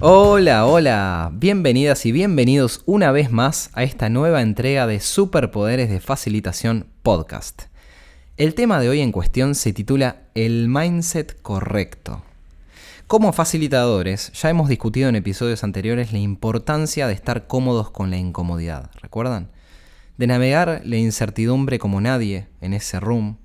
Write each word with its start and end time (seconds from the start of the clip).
Hola, 0.00 0.66
hola, 0.66 1.30
bienvenidas 1.32 2.04
y 2.04 2.12
bienvenidos 2.12 2.82
una 2.84 3.12
vez 3.12 3.30
más 3.30 3.70
a 3.72 3.82
esta 3.82 4.10
nueva 4.10 4.42
entrega 4.42 4.86
de 4.86 5.00
Superpoderes 5.00 5.88
de 5.88 6.00
Facilitación 6.00 6.86
Podcast. 7.02 7.62
El 8.36 8.54
tema 8.54 8.78
de 8.78 8.90
hoy 8.90 9.00
en 9.00 9.10
cuestión 9.10 9.54
se 9.54 9.72
titula 9.72 10.24
El 10.34 10.68
Mindset 10.68 11.40
Correcto. 11.40 12.22
Como 13.06 13.32
facilitadores, 13.32 14.32
ya 14.34 14.50
hemos 14.50 14.68
discutido 14.68 15.08
en 15.08 15.16
episodios 15.16 15.64
anteriores 15.64 16.12
la 16.12 16.18
importancia 16.18 17.06
de 17.06 17.14
estar 17.14 17.46
cómodos 17.46 17.90
con 17.90 18.10
la 18.10 18.18
incomodidad, 18.18 18.90
¿recuerdan? 19.00 19.48
De 20.18 20.26
navegar 20.26 20.82
la 20.84 20.96
incertidumbre 20.96 21.78
como 21.78 22.02
nadie 22.02 22.48
en 22.60 22.74
ese 22.74 23.00
room. 23.00 23.38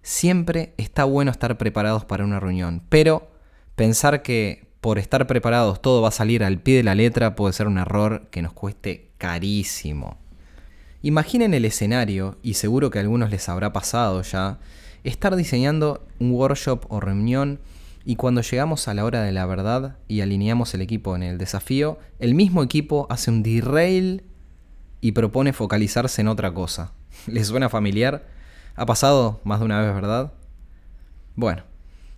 Siempre 0.00 0.72
está 0.78 1.04
bueno 1.04 1.30
estar 1.30 1.58
preparados 1.58 2.06
para 2.06 2.24
una 2.24 2.40
reunión, 2.40 2.82
pero 2.88 3.30
pensar 3.74 4.22
que 4.22 4.65
por 4.86 5.00
estar 5.00 5.26
preparados 5.26 5.82
todo 5.82 6.00
va 6.00 6.10
a 6.10 6.12
salir 6.12 6.44
al 6.44 6.60
pie 6.60 6.76
de 6.76 6.84
la 6.84 6.94
letra 6.94 7.34
puede 7.34 7.52
ser 7.52 7.66
un 7.66 7.76
error 7.76 8.28
que 8.30 8.40
nos 8.40 8.52
cueste 8.52 9.10
carísimo. 9.18 10.16
Imaginen 11.02 11.54
el 11.54 11.64
escenario, 11.64 12.38
y 12.40 12.54
seguro 12.54 12.88
que 12.88 12.98
a 12.98 13.00
algunos 13.00 13.30
les 13.30 13.48
habrá 13.48 13.72
pasado 13.72 14.22
ya, 14.22 14.60
estar 15.02 15.34
diseñando 15.34 16.06
un 16.20 16.30
workshop 16.30 16.84
o 16.88 17.00
reunión 17.00 17.58
y 18.04 18.14
cuando 18.14 18.42
llegamos 18.42 18.86
a 18.86 18.94
la 18.94 19.04
hora 19.04 19.24
de 19.24 19.32
la 19.32 19.44
verdad 19.44 19.96
y 20.06 20.20
alineamos 20.20 20.72
el 20.72 20.82
equipo 20.82 21.16
en 21.16 21.24
el 21.24 21.36
desafío, 21.36 21.98
el 22.20 22.36
mismo 22.36 22.62
equipo 22.62 23.08
hace 23.10 23.32
un 23.32 23.42
derail 23.42 24.22
y 25.00 25.10
propone 25.10 25.52
focalizarse 25.52 26.20
en 26.20 26.28
otra 26.28 26.54
cosa. 26.54 26.92
¿Les 27.26 27.48
suena 27.48 27.68
familiar? 27.68 28.28
Ha 28.76 28.86
pasado 28.86 29.40
más 29.42 29.58
de 29.58 29.64
una 29.64 29.80
vez, 29.80 29.92
¿verdad? 29.92 30.32
Bueno, 31.34 31.64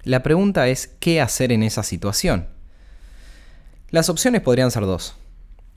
la 0.03 0.23
pregunta 0.23 0.69
es 0.69 0.87
¿qué 1.01 1.23
hacer 1.23 1.51
en 1.51 1.63
esa 1.63 1.83
situación? 1.83 2.58
Las 3.91 4.11
opciones 4.11 4.43
podrían 4.43 4.71
ser 4.71 4.85
dos. 4.85 5.15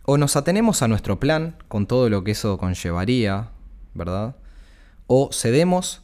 O 0.04 0.18
nos 0.18 0.36
atenemos 0.36 0.82
a 0.82 0.90
nuestro 0.90 1.18
plan 1.18 1.56
con 1.70 1.88
todo 1.88 2.10
lo 2.10 2.26
que 2.26 2.32
eso 2.32 2.58
conllevaría, 2.58 3.52
¿verdad? 3.94 4.36
O 5.08 5.30
cedemos 5.32 6.02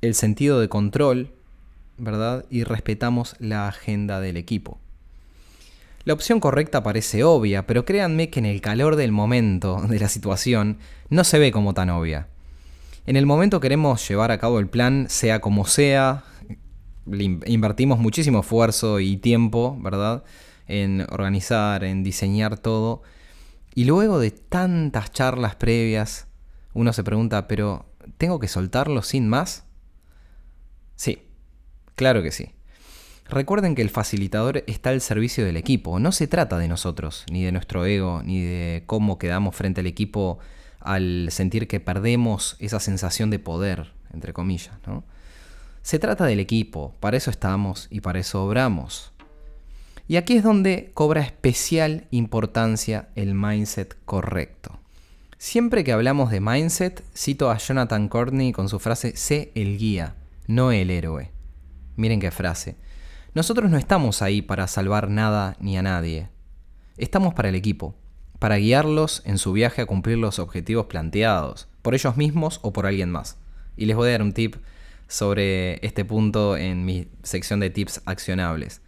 el 0.00 0.14
sentido 0.14 0.60
de 0.60 0.70
control, 0.70 1.30
¿verdad? 1.98 2.46
Y 2.48 2.64
respetamos 2.64 3.36
la 3.38 3.68
agenda 3.68 4.18
del 4.20 4.38
equipo. 4.38 4.78
La 6.04 6.14
opción 6.14 6.40
correcta 6.40 6.82
parece 6.82 7.22
obvia, 7.22 7.66
pero 7.66 7.84
créanme 7.84 8.30
que 8.30 8.40
en 8.40 8.46
el 8.46 8.62
calor 8.62 8.96
del 8.96 9.12
momento, 9.12 9.82
de 9.88 9.98
la 9.98 10.08
situación, 10.08 10.78
no 11.10 11.22
se 11.22 11.38
ve 11.38 11.52
como 11.52 11.74
tan 11.74 11.90
obvia. 11.90 12.28
En 13.04 13.16
el 13.16 13.26
momento 13.26 13.60
queremos 13.60 14.08
llevar 14.08 14.30
a 14.30 14.38
cabo 14.38 14.58
el 14.58 14.68
plan, 14.68 15.06
sea 15.10 15.42
como 15.42 15.66
sea, 15.66 16.24
invertimos 17.04 17.98
muchísimo 17.98 18.40
esfuerzo 18.40 19.00
y 19.00 19.18
tiempo, 19.18 19.76
¿verdad? 19.82 20.24
En 20.72 21.02
organizar, 21.10 21.84
en 21.84 22.02
diseñar 22.02 22.58
todo. 22.58 23.02
Y 23.74 23.84
luego 23.84 24.18
de 24.18 24.30
tantas 24.30 25.12
charlas 25.12 25.54
previas, 25.54 26.28
uno 26.72 26.92
se 26.92 27.04
pregunta, 27.04 27.46
pero 27.46 27.86
¿tengo 28.16 28.40
que 28.40 28.48
soltarlo 28.48 29.02
sin 29.02 29.28
más? 29.28 29.64
Sí, 30.96 31.28
claro 31.94 32.22
que 32.22 32.32
sí. 32.32 32.52
Recuerden 33.28 33.74
que 33.74 33.82
el 33.82 33.90
facilitador 33.90 34.64
está 34.66 34.90
al 34.90 35.00
servicio 35.00 35.44
del 35.44 35.56
equipo, 35.56 35.98
no 35.98 36.12
se 36.12 36.26
trata 36.26 36.58
de 36.58 36.68
nosotros, 36.68 37.24
ni 37.30 37.44
de 37.44 37.52
nuestro 37.52 37.84
ego, 37.86 38.22
ni 38.24 38.42
de 38.42 38.84
cómo 38.86 39.18
quedamos 39.18 39.54
frente 39.54 39.80
al 39.80 39.86
equipo 39.86 40.38
al 40.80 41.28
sentir 41.30 41.68
que 41.68 41.80
perdemos 41.80 42.56
esa 42.58 42.80
sensación 42.80 43.30
de 43.30 43.38
poder, 43.38 43.92
entre 44.12 44.32
comillas, 44.32 44.74
¿no? 44.86 45.04
Se 45.82 45.98
trata 45.98 46.26
del 46.26 46.40
equipo, 46.40 46.94
para 47.00 47.16
eso 47.16 47.30
estamos 47.30 47.88
y 47.90 48.00
para 48.00 48.20
eso 48.20 48.44
obramos. 48.44 49.11
Y 50.12 50.18
aquí 50.18 50.36
es 50.36 50.42
donde 50.42 50.90
cobra 50.92 51.22
especial 51.22 52.06
importancia 52.10 53.08
el 53.14 53.34
mindset 53.34 53.96
correcto. 54.04 54.78
Siempre 55.38 55.84
que 55.84 55.92
hablamos 55.92 56.30
de 56.30 56.38
mindset, 56.38 57.02
cito 57.16 57.50
a 57.50 57.56
Jonathan 57.56 58.10
Courtney 58.10 58.52
con 58.52 58.68
su 58.68 58.78
frase, 58.78 59.16
sé 59.16 59.52
el 59.54 59.78
guía, 59.78 60.16
no 60.46 60.70
el 60.70 60.90
héroe. 60.90 61.30
Miren 61.96 62.20
qué 62.20 62.30
frase. 62.30 62.76
Nosotros 63.32 63.70
no 63.70 63.78
estamos 63.78 64.20
ahí 64.20 64.42
para 64.42 64.66
salvar 64.66 65.08
nada 65.08 65.56
ni 65.60 65.78
a 65.78 65.82
nadie. 65.82 66.28
Estamos 66.98 67.32
para 67.32 67.48
el 67.48 67.54
equipo, 67.54 67.94
para 68.38 68.56
guiarlos 68.56 69.22
en 69.24 69.38
su 69.38 69.54
viaje 69.54 69.80
a 69.80 69.86
cumplir 69.86 70.18
los 70.18 70.38
objetivos 70.38 70.88
planteados, 70.88 71.68
por 71.80 71.94
ellos 71.94 72.18
mismos 72.18 72.60
o 72.60 72.74
por 72.74 72.84
alguien 72.84 73.10
más. 73.10 73.38
Y 73.78 73.86
les 73.86 73.96
voy 73.96 74.10
a 74.10 74.12
dar 74.12 74.20
un 74.20 74.34
tip 74.34 74.56
sobre 75.08 75.78
este 75.86 76.04
punto 76.04 76.58
en 76.58 76.84
mi 76.84 77.08
sección 77.22 77.60
de 77.60 77.70
tips 77.70 78.02
accionables. 78.04 78.82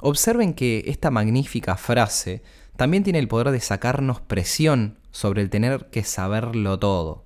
Observen 0.00 0.54
que 0.54 0.84
esta 0.86 1.10
magnífica 1.10 1.76
frase 1.76 2.42
también 2.76 3.02
tiene 3.02 3.18
el 3.18 3.28
poder 3.28 3.50
de 3.50 3.60
sacarnos 3.60 4.20
presión 4.20 4.98
sobre 5.10 5.42
el 5.42 5.50
tener 5.50 5.86
que 5.90 6.04
saberlo 6.04 6.78
todo, 6.78 7.24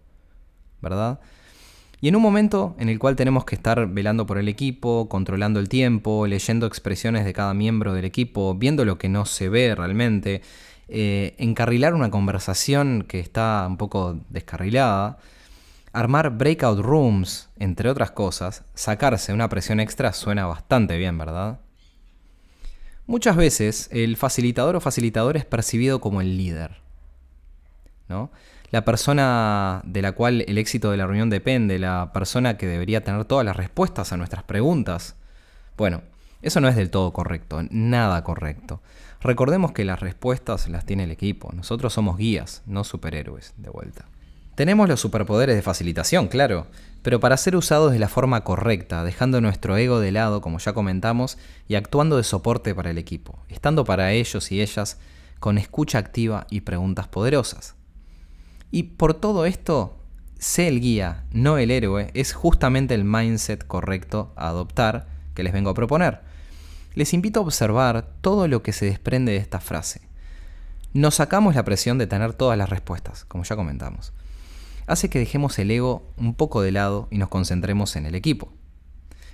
¿verdad? 0.80 1.20
Y 2.00 2.08
en 2.08 2.16
un 2.16 2.22
momento 2.22 2.74
en 2.78 2.88
el 2.88 2.98
cual 2.98 3.16
tenemos 3.16 3.44
que 3.44 3.56
estar 3.56 3.86
velando 3.88 4.26
por 4.26 4.38
el 4.38 4.48
equipo, 4.48 5.08
controlando 5.08 5.60
el 5.60 5.68
tiempo, 5.68 6.26
leyendo 6.26 6.66
expresiones 6.66 7.24
de 7.24 7.34
cada 7.34 7.52
miembro 7.52 7.92
del 7.92 8.06
equipo, 8.06 8.54
viendo 8.54 8.84
lo 8.84 8.96
que 8.96 9.10
no 9.10 9.26
se 9.26 9.50
ve 9.50 9.74
realmente, 9.74 10.40
eh, 10.88 11.34
encarrilar 11.38 11.94
una 11.94 12.10
conversación 12.10 13.04
que 13.06 13.20
está 13.20 13.66
un 13.68 13.76
poco 13.76 14.18
descarrilada, 14.30 15.18
armar 15.92 16.38
breakout 16.38 16.78
rooms, 16.78 17.50
entre 17.58 17.90
otras 17.90 18.12
cosas, 18.12 18.64
sacarse 18.74 19.32
una 19.32 19.48
presión 19.48 19.78
extra 19.78 20.12
suena 20.12 20.46
bastante 20.46 20.96
bien, 20.96 21.18
¿verdad? 21.18 21.60
Muchas 23.10 23.34
veces 23.34 23.88
el 23.90 24.16
facilitador 24.16 24.76
o 24.76 24.80
facilitador 24.80 25.36
es 25.36 25.44
percibido 25.44 26.00
como 26.00 26.20
el 26.20 26.36
líder. 26.36 26.76
¿no? 28.08 28.30
La 28.70 28.84
persona 28.84 29.82
de 29.84 30.00
la 30.00 30.12
cual 30.12 30.44
el 30.46 30.58
éxito 30.58 30.92
de 30.92 30.96
la 30.96 31.08
reunión 31.08 31.28
depende, 31.28 31.80
la 31.80 32.12
persona 32.12 32.56
que 32.56 32.68
debería 32.68 33.02
tener 33.02 33.24
todas 33.24 33.44
las 33.44 33.56
respuestas 33.56 34.12
a 34.12 34.16
nuestras 34.16 34.44
preguntas. 34.44 35.16
Bueno, 35.76 36.02
eso 36.40 36.60
no 36.60 36.68
es 36.68 36.76
del 36.76 36.90
todo 36.90 37.12
correcto, 37.12 37.62
nada 37.70 38.22
correcto. 38.22 38.80
Recordemos 39.20 39.72
que 39.72 39.84
las 39.84 39.98
respuestas 39.98 40.68
las 40.68 40.86
tiene 40.86 41.02
el 41.02 41.10
equipo, 41.10 41.50
nosotros 41.52 41.92
somos 41.92 42.16
guías, 42.16 42.62
no 42.64 42.84
superhéroes, 42.84 43.54
de 43.56 43.70
vuelta. 43.70 44.04
Tenemos 44.54 44.88
los 44.88 45.00
superpoderes 45.00 45.56
de 45.56 45.62
facilitación, 45.62 46.28
claro, 46.28 46.66
pero 47.02 47.20
para 47.20 47.36
ser 47.36 47.56
usados 47.56 47.92
de 47.92 47.98
la 47.98 48.08
forma 48.08 48.44
correcta, 48.44 49.04
dejando 49.04 49.40
nuestro 49.40 49.76
ego 49.76 50.00
de 50.00 50.12
lado, 50.12 50.40
como 50.40 50.58
ya 50.58 50.72
comentamos, 50.72 51.38
y 51.66 51.76
actuando 51.76 52.16
de 52.16 52.24
soporte 52.24 52.74
para 52.74 52.90
el 52.90 52.98
equipo, 52.98 53.38
estando 53.48 53.84
para 53.84 54.12
ellos 54.12 54.52
y 54.52 54.60
ellas 54.60 54.98
con 55.38 55.56
escucha 55.56 55.98
activa 55.98 56.46
y 56.50 56.60
preguntas 56.60 57.08
poderosas. 57.08 57.74
Y 58.70 58.82
por 58.84 59.14
todo 59.14 59.46
esto, 59.46 59.96
sé 60.38 60.68
el 60.68 60.80
guía, 60.80 61.24
no 61.32 61.56
el 61.56 61.70
héroe, 61.70 62.10
es 62.12 62.34
justamente 62.34 62.94
el 62.94 63.04
mindset 63.04 63.66
correcto 63.66 64.32
a 64.36 64.48
adoptar 64.48 65.06
que 65.34 65.42
les 65.42 65.52
vengo 65.52 65.70
a 65.70 65.74
proponer. 65.74 66.20
Les 66.94 67.14
invito 67.14 67.40
a 67.40 67.44
observar 67.44 68.06
todo 68.20 68.46
lo 68.48 68.62
que 68.62 68.72
se 68.72 68.84
desprende 68.84 69.32
de 69.32 69.38
esta 69.38 69.60
frase. 69.60 70.02
Nos 70.92 71.14
sacamos 71.14 71.54
la 71.54 71.64
presión 71.64 71.98
de 71.98 72.08
tener 72.08 72.34
todas 72.34 72.58
las 72.58 72.68
respuestas, 72.68 73.24
como 73.24 73.44
ya 73.44 73.56
comentamos 73.56 74.12
hace 74.90 75.08
que 75.08 75.20
dejemos 75.20 75.58
el 75.58 75.70
ego 75.70 76.02
un 76.16 76.34
poco 76.34 76.62
de 76.62 76.72
lado 76.72 77.06
y 77.10 77.18
nos 77.18 77.28
concentremos 77.28 77.94
en 77.94 78.06
el 78.06 78.16
equipo. 78.16 78.52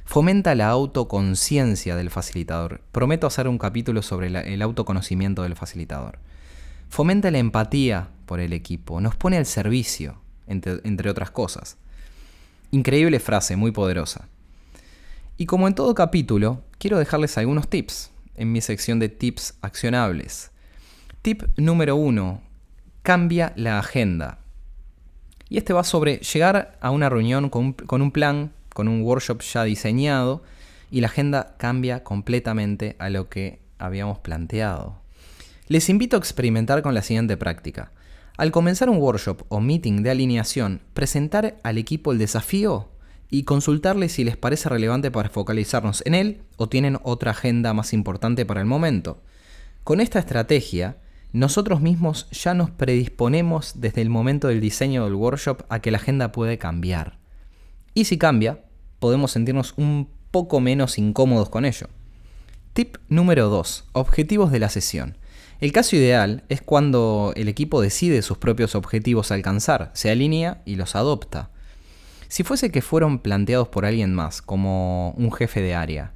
Fomenta 0.05 0.55
la 0.55 0.69
autoconciencia 0.69 1.97
del 1.97 2.11
facilitador. 2.11 2.83
Prometo 2.93 3.27
hacer 3.27 3.49
un 3.49 3.59
capítulo 3.59 4.03
sobre 4.03 4.29
el 4.29 4.63
autoconocimiento 4.63 5.43
del 5.43 5.57
facilitador. 5.57 6.19
Fomenta 6.89 7.31
la 7.31 7.39
empatía 7.39 8.11
por 8.27 8.39
el 8.39 8.53
equipo. 8.53 9.01
Nos 9.01 9.17
pone 9.17 9.39
al 9.39 9.47
servicio, 9.47 10.21
entre, 10.47 11.11
otras 11.11 11.31
cosas. 11.31 11.79
Increíble 12.71 13.19
frase, 13.19 13.57
muy 13.57 13.73
poderosa. 13.73 14.29
Y 15.39 15.47
como 15.47 15.67
en 15.67 15.75
todo 15.75 15.95
capítulo, 15.95 16.63
quiero 16.79 16.99
dejarles 16.99 17.37
algunos 17.39 17.69
tips 17.69 18.11
en 18.37 18.53
mi 18.53 18.61
sección 18.61 18.99
de 18.99 19.09
tips 19.09 19.55
accionables. 19.63 20.51
Tip 21.23 21.43
número 21.57 21.97
uno, 21.97 22.43
cambia 23.03 23.53
la 23.57 23.79
agenda. 23.79 24.39
Y 25.49 25.59
este 25.59 25.73
va 25.73 25.85
sobre 25.85 26.19
llegar 26.19 26.77
a 26.81 26.91
una 26.91 27.09
reunión 27.09 27.51
con 27.51 28.03
un, 28.03 28.11
plan, 28.11 28.53
con 28.73 28.89
un 28.89 29.03
workshop 29.03 29.43
ya 29.43 29.65
diseñado, 29.65 30.43
y 30.91 31.01
la 31.01 31.09
agenda 31.09 31.57
cambia 31.59 32.05
completamente 32.05 32.97
a 32.99 33.11
lo 33.11 33.29
que 33.29 33.61
habíamos 33.79 34.19
planteado. 34.19 35.01
Les 35.69 35.89
invito 35.89 36.17
a 36.17 36.19
experimentar 36.21 36.83
con 36.83 36.95
la 36.95 37.03
siguiente 37.03 37.37
práctica. 37.37 37.93
Al 38.37 38.53
comenzar 38.53 38.91
un 38.91 38.99
workshop 38.99 39.43
o 39.49 39.61
meeting 39.61 40.03
de 40.03 40.11
alineación, 40.11 40.81
presentar 40.95 41.57
al 41.63 41.79
equipo 41.79 42.13
el 42.13 42.19
desafío 42.19 42.89
y 43.31 43.45
consultarle 43.45 44.09
si 44.09 44.25
les 44.25 44.37
parece 44.37 44.69
relevante 44.69 45.11
para 45.11 45.29
focalizarnos 45.29 46.03
en 46.07 46.15
él 46.15 46.43
o 46.57 46.69
tienen 46.69 46.99
otra 47.03 47.33
agenda 47.33 47.73
más 47.73 47.93
importante 47.93 48.47
para 48.47 48.61
el 48.61 48.67
momento. 48.67 49.23
Con 49.85 50.01
esta 50.01 50.19
estrategia, 50.19 50.99
nosotros 51.37 51.83
mismos 51.83 52.29
ya 52.31 52.55
nos 52.55 52.71
predisponemos 52.71 53.75
desde 53.79 54.01
el 54.01 54.09
momento 54.09 54.49
del 54.49 54.59
diseño 54.59 55.05
del 55.05 55.15
workshop 55.15 55.65
a 55.69 55.81
que 55.81 55.91
la 55.91 55.99
agenda 55.99 56.33
puede 56.33 56.57
cambiar. 56.57 57.19
Y 57.93 58.07
si 58.07 58.17
cambia, 58.17 58.65
podemos 59.01 59.33
sentirnos 59.33 59.75
un 59.77 60.09
poco 60.31 60.61
menos 60.61 60.97
incómodos 60.97 61.51
con 61.51 61.67
ello. 61.67 61.89
Tip 62.73 62.97
número 63.11 63.51
2. 63.51 63.85
Objetivos 63.93 64.51
de 64.51 64.61
la 64.61 64.71
sesión. 64.71 65.19
El 65.61 65.73
caso 65.73 65.95
ideal 65.97 66.45
es 66.49 66.63
cuando 66.63 67.35
el 67.37 67.49
equipo 67.49 67.83
decide 67.83 68.23
sus 68.23 68.39
propios 68.39 68.75
objetivos 68.75 69.31
a 69.31 69.35
alcanzar, 69.35 69.91
se 69.93 70.11
alinea 70.11 70.63
y 70.65 70.77
los 70.77 70.97
adopta. 70.97 71.51
Si 72.29 72.45
fuese 72.45 72.71
que 72.71 72.81
fueron 72.81 73.19
planteados 73.19 73.69
por 73.69 73.85
alguien 73.85 74.15
más, 74.15 74.41
como 74.41 75.11
un 75.19 75.31
jefe 75.33 75.61
de 75.61 75.75
área, 75.75 76.15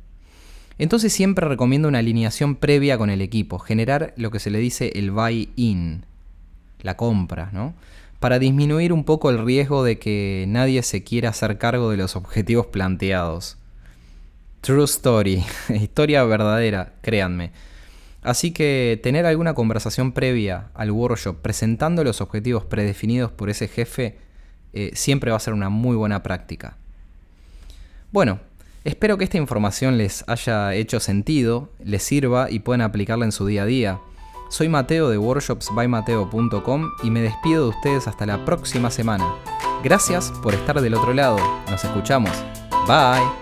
entonces 0.81 1.13
siempre 1.13 1.47
recomiendo 1.47 1.89
una 1.89 1.99
alineación 1.99 2.57
previa 2.57 2.97
con 2.97 3.11
el 3.11 3.21
equipo, 3.21 3.59
generar 3.59 4.15
lo 4.17 4.31
que 4.31 4.39
se 4.39 4.51
le 4.51 4.59
dice 4.59 4.93
el 4.95 5.11
buy-in, 5.11 6.07
la 6.81 6.97
compra, 6.97 7.51
¿no? 7.53 7.75
Para 8.19 8.39
disminuir 8.39 8.95
un 8.95 9.05
poco 9.05 9.29
el 9.29 9.45
riesgo 9.45 9.85
de 9.85 9.99
que 9.99 10.47
nadie 10.49 10.83
se 10.83 11.05
quiera 11.05 11.29
hacer 11.29 11.59
cargo 11.59 11.91
de 11.91 11.99
los 11.99 12.17
objetivos 12.17 12.65
planteados. 12.69 13.59
True 14.63 14.85
story, 14.85 15.45
historia 15.69 16.25
verdadera, 16.25 16.95
créanme. 17.03 17.53
Así 18.23 18.51
que 18.51 18.99
tener 19.03 19.27
alguna 19.27 19.53
conversación 19.53 20.13
previa 20.13 20.69
al 20.73 20.93
workshop 20.93 21.43
presentando 21.43 22.05
los 22.05 22.23
objetivos 22.23 22.65
predefinidos 22.65 23.31
por 23.31 23.51
ese 23.51 23.69
jefe 23.69 24.17
eh, 24.73 24.93
siempre 24.95 25.31
va 25.31 25.37
a 25.37 25.41
ser 25.41 25.53
una 25.53 25.69
muy 25.69 25.95
buena 25.95 26.23
práctica. 26.23 26.79
Bueno, 28.13 28.41
espero 28.85 29.19
que 29.19 29.25
esta 29.25 29.39
información 29.39 29.99
les 29.99 30.25
haya 30.29 30.75
hecho 30.75 31.01
sentido, 31.01 31.69
les 31.85 32.03
sirva 32.03 32.51
y 32.51 32.61
puedan 32.61 32.81
aplicarla 32.83 33.25
en 33.25 33.33
su 33.33 33.47
día 33.47 33.63
a 33.63 33.67
día. 33.67 34.01
Soy 34.49 34.69
Mateo 34.69 35.09
de 35.09 35.19
workshopsbymateo.com 35.19 36.91
y 37.03 37.11
me 37.11 37.23
despido 37.23 37.65
de 37.65 37.71
ustedes 37.71 38.09
hasta 38.09 38.27
la 38.27 38.45
próxima 38.45 38.91
semana. 38.91 39.33
Gracias 39.85 40.33
por 40.43 40.55
estar 40.55 40.81
del 40.81 40.95
otro 40.95 41.15
lado. 41.15 41.39
Nos 41.71 41.85
escuchamos. 41.85 42.33
Bye. 42.87 43.40